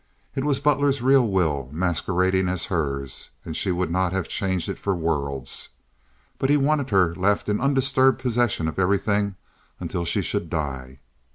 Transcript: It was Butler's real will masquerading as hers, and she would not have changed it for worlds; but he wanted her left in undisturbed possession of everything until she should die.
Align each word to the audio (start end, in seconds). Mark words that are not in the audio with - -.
It 0.33 0.43
was 0.43 0.59
Butler's 0.59 1.03
real 1.03 1.27
will 1.29 1.69
masquerading 1.71 2.49
as 2.49 2.65
hers, 2.73 3.29
and 3.45 3.55
she 3.55 3.71
would 3.71 3.91
not 3.91 4.11
have 4.13 4.27
changed 4.27 4.67
it 4.67 4.79
for 4.79 4.95
worlds; 4.95 5.69
but 6.39 6.49
he 6.49 6.57
wanted 6.57 6.89
her 6.89 7.13
left 7.13 7.47
in 7.47 7.61
undisturbed 7.61 8.19
possession 8.19 8.67
of 8.67 8.79
everything 8.79 9.35
until 9.79 10.03
she 10.03 10.23
should 10.23 10.49
die. 10.49 11.01